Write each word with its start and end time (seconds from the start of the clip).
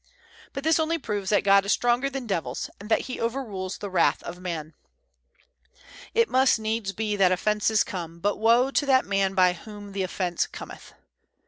But 0.53 0.63
this 0.63 0.79
only 0.79 0.97
proves 0.97 1.29
that 1.29 1.43
God 1.43 1.63
is 1.63 1.73
stronger 1.73 2.09
than 2.09 2.25
devils, 2.25 2.71
and 2.79 2.89
that 2.89 3.01
he 3.01 3.19
overrules 3.19 3.77
the 3.77 3.87
wrath 3.91 4.23
of 4.23 4.39
man. 4.39 4.73
"It 6.15 6.27
must 6.27 6.57
needs 6.57 6.91
be 6.91 7.15
that 7.17 7.31
offences 7.31 7.83
come; 7.83 8.17
but 8.19 8.37
woe 8.37 8.71
to 8.71 8.85
that 8.87 9.05
man 9.05 9.35
by 9.35 9.53
whom 9.53 9.91
the 9.91 10.01
offence 10.01 10.47
cometh." 10.47 10.95